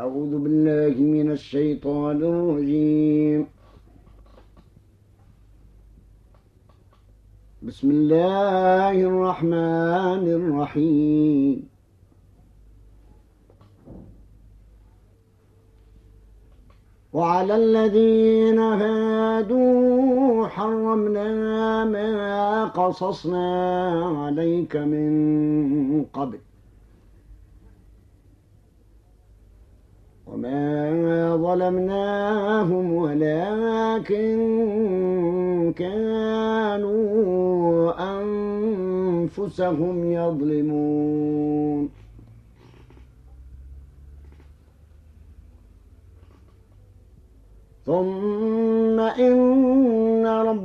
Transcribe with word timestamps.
أعوذ 0.00 0.32
بالله 0.44 0.94
من 1.16 1.28
الشيطان 1.30 2.18
الرجيم. 2.32 3.40
بسم 7.62 7.88
الله 7.90 8.96
الرحمن 9.10 10.24
الرحيم. 10.38 11.68
وعلى 17.12 17.54
الذين 17.56 18.58
هادوا 18.58 20.46
حرمنا 20.46 21.28
ما 21.84 22.64
قصصنا 22.64 23.48
عليك 24.24 24.76
من 24.76 26.04
قبل. 26.04 26.38
وما 30.40 31.36
ظلمناهم 31.36 32.92
ولكن 32.92 34.38
كانوا 35.76 36.90
أنفسهم 39.20 40.12
يظلمون. 40.12 41.88
ثم 47.86 49.00
إن 49.00 49.89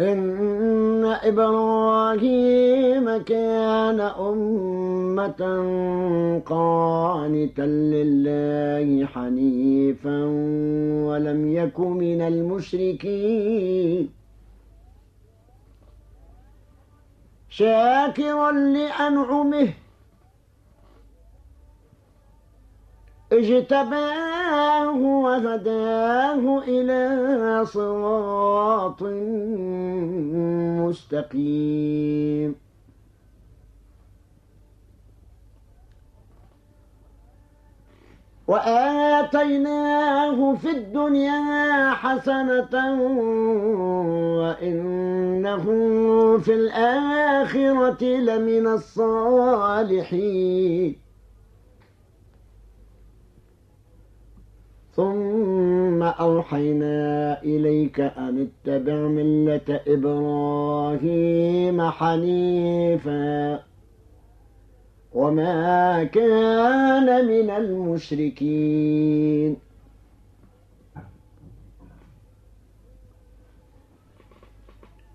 إن 0.00 1.04
إبراهيم 1.04 3.16
كان 3.16 4.00
أمة 4.00 5.42
قانتا 6.46 7.66
لله 7.66 9.06
حنيفا 9.06 10.24
ولم 11.08 11.52
يك 11.52 11.80
من 11.80 12.20
المشركين. 12.20 14.10
شاكرا 17.48 18.52
لأنعمه 18.52 19.68
اجتباه 23.32 24.96
وهداه 24.96 26.62
إلى 26.68 27.66
صراط 27.66 29.02
مستقيم. 30.82 32.54
وآتيناه 38.48 40.54
في 40.54 40.70
الدنيا 40.70 41.90
حسنة 41.90 43.02
وإنه 44.38 45.64
في 46.38 46.54
الآخرة 46.54 48.04
لمن 48.04 48.66
الصالحين. 48.66 50.30
ثم 55.00 56.02
أوحينا 56.02 57.42
إليك 57.42 58.00
أن 58.00 58.48
اتبع 58.66 58.94
ملة 58.94 59.80
إبراهيم 59.88 61.82
حنيفاً. 61.82 63.60
وما 65.12 66.04
كان 66.04 67.26
من 67.26 67.50
المشركين. 67.50 69.56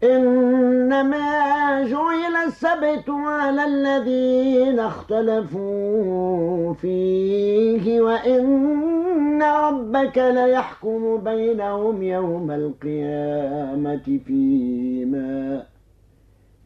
إنما 0.05 1.83
جعل 1.83 2.35
السبت 2.47 3.09
على 3.09 3.65
الذين 3.65 4.79
اختلفوا 4.79 6.73
فيه 6.73 8.01
وإن 8.01 9.43
ربك 9.43 10.17
ليحكم 10.17 11.17
بينهم 11.17 12.03
يوم 12.03 12.51
القيامة 12.51 14.19
فيما 14.25 15.63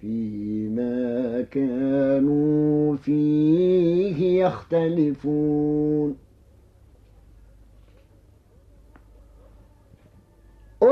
فيما 0.01 1.41
كانوا 1.51 2.95
فيه 2.95 4.45
يختلفون. 4.45 6.28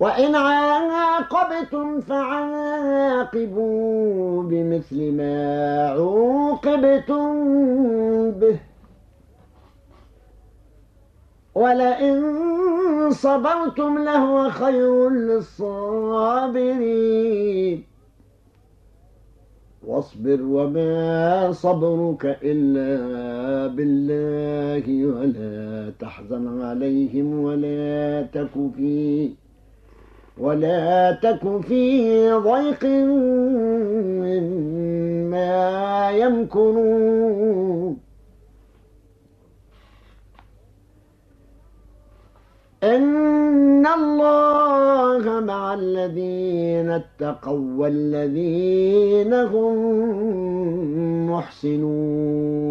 وإن 0.00 0.34
عاقبتم 0.34 2.00
فعاقبوا 2.00 3.62
بمثل 4.42 5.12
ما 5.12 5.88
عوقبتم 5.88 7.30
به. 8.30 8.58
ولئن 11.54 12.16
صبرتم 13.10 13.98
لهو 13.98 14.50
خير 14.50 15.10
للصابرين. 15.10 16.70
واصبر 19.86 20.42
وما 20.42 21.52
صبرك 21.52 22.38
إلا 22.42 22.90
بالله 23.66 25.06
ولا 25.06 25.90
تحزن 25.98 26.62
عليهم 26.62 27.44
ولا 27.44 28.22
تك 28.22 28.50
في 28.76 29.30
ولا 30.40 31.12
تك 31.22 31.60
في 31.60 32.32
ضيق 32.32 32.84
مما 34.24 36.10
يمكرون 36.10 37.96
إن 42.82 43.86
الله 43.86 45.40
مع 45.40 45.74
الذين 45.74 46.90
اتقوا 46.90 47.76
والذين 47.78 49.34
هم 49.34 49.76
محسنون. 51.30 52.70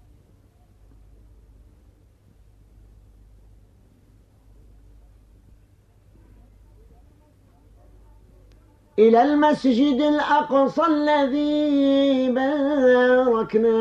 إلى 8.99 9.23
المسجد 9.23 10.01
الأقصى 10.01 10.81
الذي 10.87 12.31
باركنا 12.31 13.71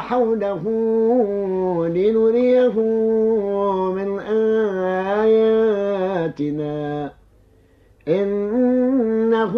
حوله 0.00 0.62
لنريه 1.88 2.80
من 3.92 4.20
آياتنا. 5.20 7.12
إنه 8.08 9.52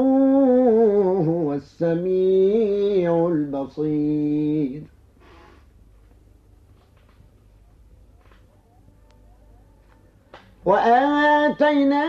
هو 1.28 1.54
السميع 1.54 3.28
البصير. 3.28 4.97
وآتينا 10.68 12.04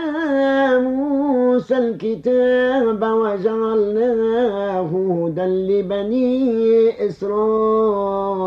موسى 0.78 1.78
الكتاب 1.78 3.02
وجعلناه 3.02 4.90
هدى 4.90 5.46
لبني 5.68 7.06
إسرائيل 7.06 8.44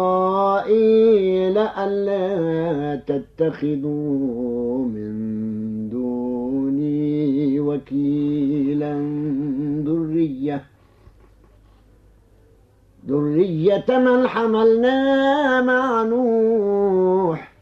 ألا 1.58 2.96
تتخذوا 3.08 4.78
من 4.86 5.14
دوني 5.90 7.60
وكيلا. 7.60 8.94
ذرية 9.86 10.64
ذرية 13.08 13.86
من 13.90 14.28
حملنا 14.28 15.62
مع 15.62 16.04
نوح. 16.04 17.54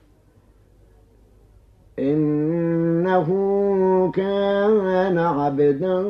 إنه 3.17 4.11
كان 4.11 5.17
عبدا 5.17 6.09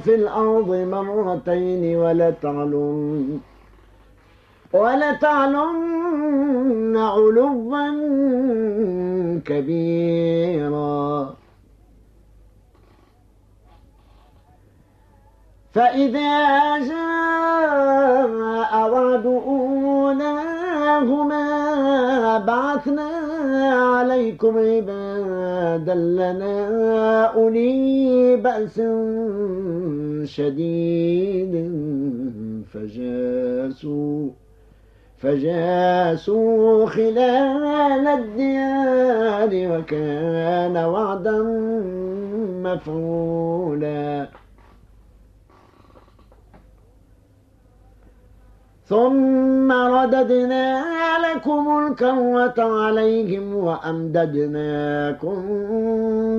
في 0.04 0.14
الأرض 0.14 0.70
مرتين 0.74 1.96
ولتعلن 1.96 3.38
ولتعلن 4.82 6.06
علوا 6.96 7.86
كبيرا. 9.44 11.34
فإذا 15.72 16.32
جاء 16.78 18.72
وعد 18.90 19.26
أولاهما 19.26 20.66
بعثنا 22.38 23.10
عليكم 23.74 24.58
عبادا 24.58 25.94
لنا 25.94 26.56
أولي 27.24 28.36
بأس 28.36 28.80
شديد 30.34 31.54
فجاسوا. 32.72 34.30
فجاسوا 35.18 36.86
خلال 36.86 38.06
الديار 38.06 39.50
وكان 39.72 40.76
وعدا 40.76 41.42
مفعولا. 42.64 44.28
ثم 48.84 49.72
رددنا 49.72 50.84
لكم 51.18 51.86
الكرة 51.86 52.84
عليهم 52.84 53.54
وأمددناكم 53.54 55.36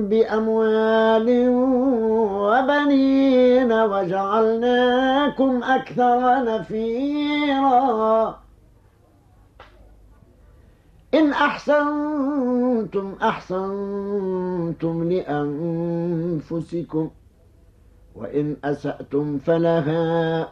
بأموال 0.08 1.48
وبنين 2.40 3.72
وجعلناكم 3.72 5.62
أكثر 5.62 6.44
نفيرا. 6.44 8.38
إن 11.14 11.32
أحسنتم 11.32 13.14
أحسنتم 13.22 15.12
لأنفسكم 15.12 17.10
وإن 18.14 18.56
أسأتم 18.64 19.38
فلها. 19.38 20.48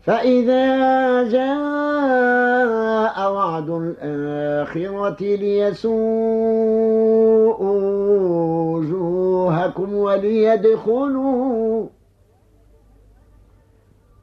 فإذا 0.00 1.28
جاء 1.28 3.32
وعد 3.32 3.70
الآخرة 3.70 5.36
ليسوء 5.36 5.98
وجوهكم 8.72 9.94
وليدخلوا 9.94 11.86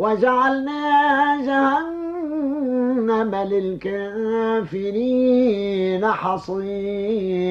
وجعلنا 0.00 1.36
جهنم 1.46 3.34
للكافرين 3.52 4.72
حصيرا. 6.06 7.50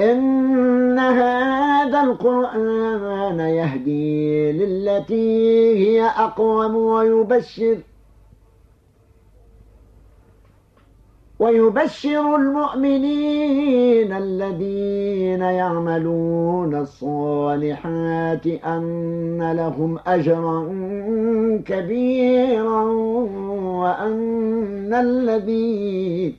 إن 0.00 0.98
هذا 0.98 2.00
القرآن 2.00 3.40
يهدي 3.40 4.52
للتي 4.52 5.76
هي 5.78 6.02
أقوم 6.06 6.76
ويبشر 6.76 7.78
ويبشر 11.38 12.36
المؤمنين 12.36 14.12
الذين 14.12 15.40
يعملون 15.40 16.74
الصالحات 16.74 18.46
أن 18.46 19.52
لهم 19.52 19.98
أجرا 20.06 20.68
كبيرا 21.66 22.82
وأن 23.82 24.94
الذين 24.94 26.36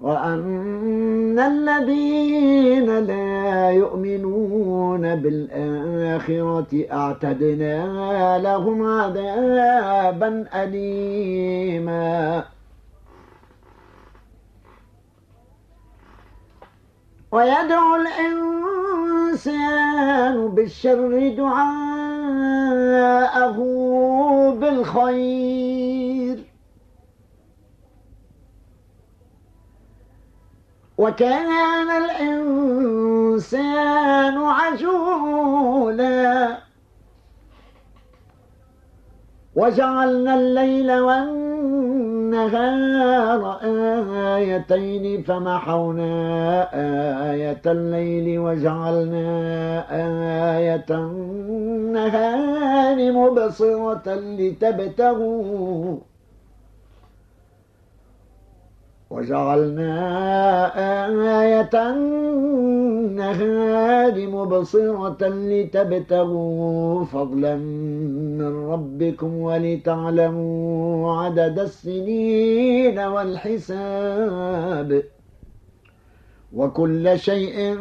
وأن 0.00 1.38
الذين 1.38 2.98
لا 2.98 3.70
يؤمنون 3.70 5.16
بالآخرة 5.16 6.84
أعتدنا 6.92 8.38
لهم 8.38 8.82
عذابا 8.86 10.44
أليما 10.54 12.44
ويدعو 17.32 17.96
الإنسان 17.96 19.58
بالشر 20.48 21.34
دعاءه 21.36 21.58
بالخير. 24.60 26.44
وكان 30.98 31.90
الإنسان 32.04 33.70
عجولا. 34.38 35.50
وجعلنا 39.56 40.34
الليل 40.34 40.92
والنهار 40.92 41.49
آيتين 44.36 45.22
فمحونا 45.22 46.12
آية 47.32 47.62
الليل 47.66 48.38
وجعلنا 48.38 49.28
آية 50.56 50.86
النهار 50.90 52.32
مبصرة 53.12 54.14
لتبتغوا 54.14 55.96
وجعلنا 59.10 59.92
آية 61.42 61.70
النهار 63.10 64.28
مبصرة 64.28 65.28
لتبتغوا 65.28 67.04
فضلا 67.04 67.56
من 68.36 68.70
ربكم 68.70 69.36
ولتعلموا 69.36 71.22
عدد 71.22 71.58
السنين 71.58 72.98
والحساب. 72.98 75.02
وكل 76.52 77.18
شيء 77.18 77.76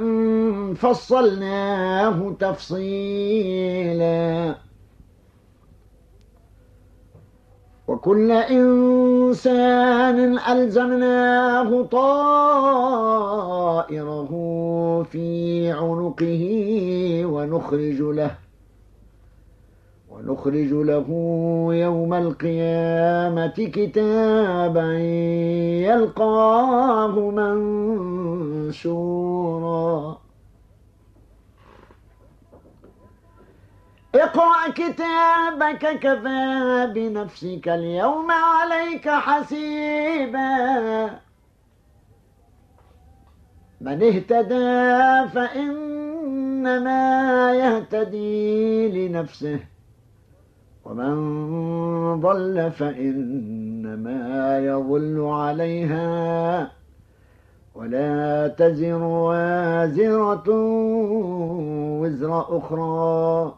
فصلناه 0.75 2.36
تفصيلاً. 2.39 4.55
وكل 7.89 8.31
إنسان 8.31 10.19
ألزمناه 10.39 11.81
طائره 11.81 13.01
في 15.12 15.72
عنقه 15.72 16.43
ونخرج 17.25 18.01
له 18.01 18.31
ونخرج 20.10 20.72
له 20.74 21.08
يوم 21.72 22.13
القيامة 22.13 23.58
كتابا 23.74 24.93
يلقاه 25.89 27.15
منشورا. 28.69 30.28
اقرأ 34.16 34.70
كتابك 34.70 36.00
كفى 36.00 36.92
بنفسك 36.96 37.68
اليوم 37.68 38.32
عليك 38.32 39.10
حسيبا. 39.10 40.50
من 43.82 44.04
اهتدى 44.04 45.30
فإنما 45.34 47.04
يهتدي 47.54 49.08
لنفسه 49.08 49.60
ومن 50.86 51.16
ضل 52.22 52.72
فإنما 52.72 54.60
يضل 54.60 55.22
عليها. 55.22 56.72
ولا 57.75 58.48
تزر 58.48 59.04
وازرة 59.04 60.50
وزر 62.01 62.58
أخرى. 62.58 63.54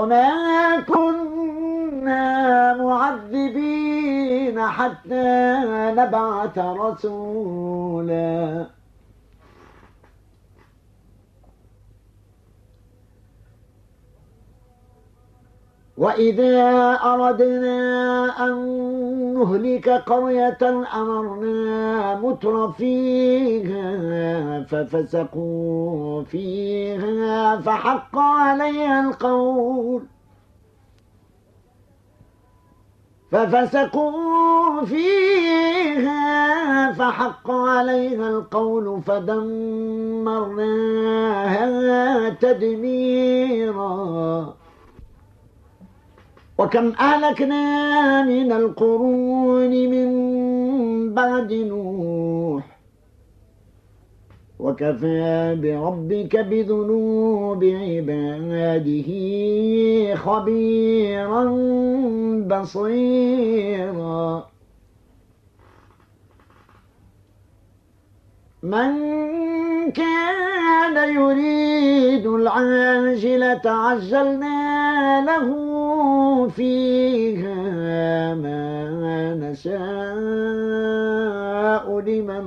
وما 0.00 0.80
كنا 0.80 2.76
معذبين 2.76 4.60
حتى 4.60 5.58
نبعث 5.96 6.58
رسولا. 6.58 8.66
وإذا 16.00 16.98
أردنا 17.04 18.46
أن 18.46 18.54
نهلك 19.34 19.88
قرية 19.88 20.58
أمرنا 20.94 22.14
متر 22.20 22.72
فيها 22.72 24.64
ففسقوا 24.64 26.22
فيها 26.22 27.56
فحق 27.56 28.18
عليها 28.18 29.08
القول 29.08 30.02
ففسقوا 33.30 34.84
فيها 34.84 36.20
فحق 36.92 37.50
عليها 37.50 38.28
القول 38.28 39.02
فدمرناها 39.02 40.48
تدميرا 42.28 43.80
وكم 46.70 46.92
أهلكنا 47.00 48.22
من 48.22 48.52
القرون 48.52 49.70
من 49.70 50.10
بعد 51.14 51.52
نوح. 51.52 52.78
وكفى 54.58 55.58
بربك 55.62 56.36
بذنوب 56.36 57.64
عباده 57.64 59.10
خبيرا 60.14 61.44
بصيرا. 62.50 64.46
من 68.62 68.92
كان 69.90 71.14
يريد 71.14 72.26
العاجلة 72.26 73.62
عجلنا 73.64 75.24
له 75.26 75.69
فيها 76.56 78.34
ما 78.34 79.34
نشاء 79.34 79.80
لمن 82.00 82.44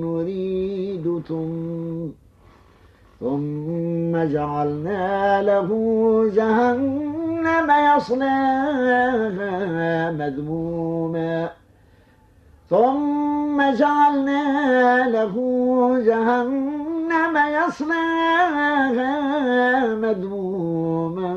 نريد 0.00 1.22
ثم 1.28 2.22
ثم 3.22 4.12
جعلنا 4.34 5.42
له 5.42 5.68
جهنم 6.34 7.68
يصلاها 7.96 9.54
مذموما. 10.10 11.50
ثم 12.70 13.58
جعلنا 13.80 14.44
له 15.16 15.34
جهنم 16.08 17.34
يصلاها 17.58 19.14
مذموما. 19.94 21.31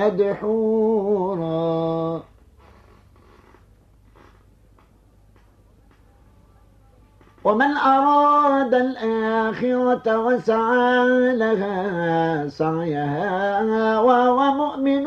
مدحورا. 0.00 1.60
ومن 7.44 7.76
أراد 7.76 8.74
الآخرة 8.74 10.18
وسعى 10.18 11.36
لها 11.36 12.48
سعيها 12.48 14.00
وهو 14.00 14.52
مؤمن 14.52 15.04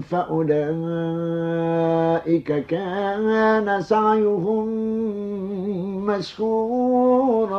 فأولئك 0.00 0.88
كان 2.66 3.82
سعيهم 3.82 4.66
مشكورا. 6.06 7.58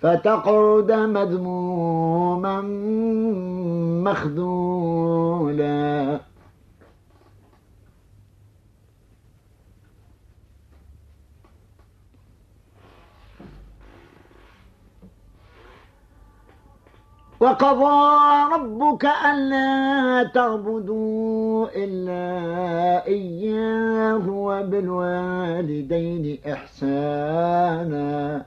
فتقعد 0.00 0.92
مذموما 0.92 2.60
مخذولا. 4.04 6.20
وقضى 17.40 18.14
ربك 18.54 19.04
ألا 19.04 20.30
تعبدوا 20.34 21.66
إلا 21.74 23.06
إياه 23.06 24.30
وبالوالدين 24.30 26.38
إحسانا. 26.52 28.46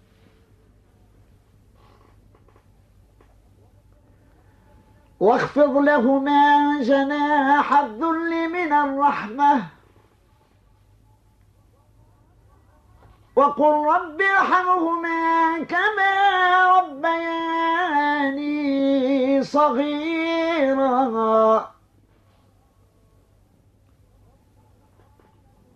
واخفض 5.21 5.77
لهما 5.77 6.81
جناح 6.81 7.73
الذل 7.79 8.49
من 8.49 8.73
الرحمة. 8.73 9.63
وقل 13.35 13.73
رب 13.85 14.21
ارحمهما 14.21 15.63
كما 15.63 16.13
ربياني 16.79 17.63
صغيرا. 19.43 21.01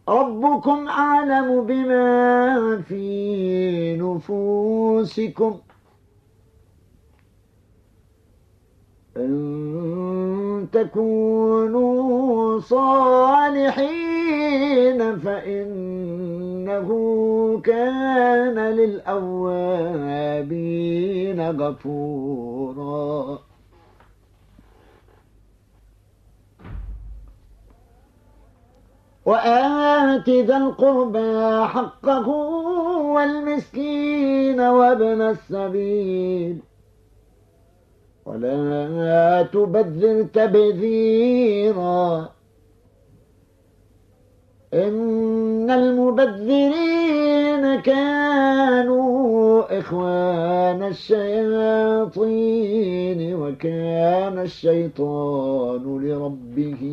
ربكم 0.09 0.87
أعلم 0.87 1.65
بما 1.65 2.81
في 2.81 3.97
نفوسكم. 4.01 5.59
إن 9.17 10.67
تكونوا 10.71 12.59
صالحين 12.59 13.79
فإنه 15.19 16.89
كان 17.63 18.59
للأوابين 18.59 19.81
غفورا. 21.51 23.39
وآت 29.25 30.29
ذا 30.29 30.57
القربى 30.57 31.65
حقه 31.67 32.27
والمسكين 33.15 34.59
وابن 34.59 35.21
السبيل 35.21 36.59
ولا 38.25 39.41
تبذر 39.53 40.23
تبذيرا. 40.33 42.29
إن 44.73 45.71
المبذرين 45.71 47.15
كانوا 47.81 49.25
إخوان 49.79 50.83
الشياطين 50.83 52.15
وكان 53.35 54.39
الشيطان 54.39 55.83
لربه 56.03 56.83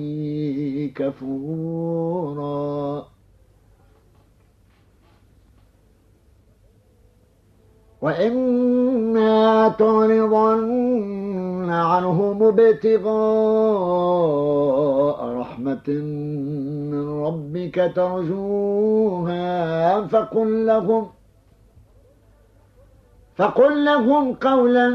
كفوراً. 0.96 2.32
وإما 8.02 9.68
تعرضن 9.68 11.70
عنهم 11.70 12.42
ابتغاء 12.42 13.12
رحمة 15.26 15.88
من 16.92 17.24
ربك 17.24 17.92
ترجوها. 17.96 19.52
فقل 20.06 20.66
لهم 20.66 21.06
فقل 23.36 23.84
لهم 23.84 24.34
قولا 24.34 24.88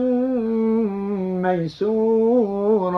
ميسورا. 1.41 2.97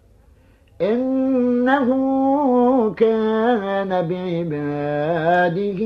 إنه 0.81 1.89
كان 2.93 3.89
بعباده 4.07 5.81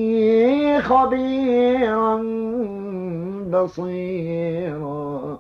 خبيرا 0.79 2.15
بصيرا. 3.51 5.39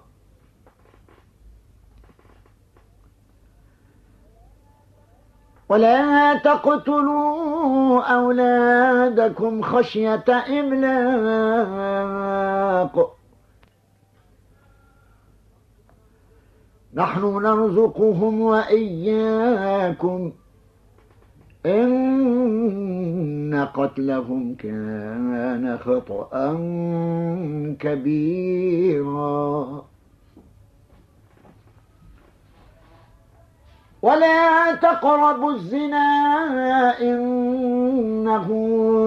ولا 5.69 6.33
تقتلوا 6.33 8.01
أولادكم 8.01 9.61
خشية 9.61 10.25
إملاق. 10.59 11.95
نحن 16.95 17.43
نرزقهم 17.43 18.41
وإياكم. 18.41 20.31
إن 21.65 23.67
قتلهم 23.73 24.55
كان 24.55 25.77
خطأ 25.77 26.53
كبيرا. 27.79 29.84
ولا 34.05 34.75
تقربوا 34.75 35.51
الزنا 35.51 36.09
إنه 37.01 38.47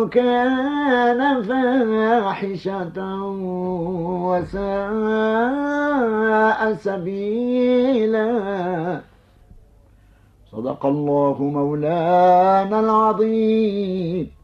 كان 0.09 1.43
فاحشة 1.43 2.99
وساء 4.27 4.59
سبيلا. 6.75 8.31
صدق 10.53 10.87
الله 10.87 11.37
مولانا 11.43 12.81
العظيم. 12.81 14.38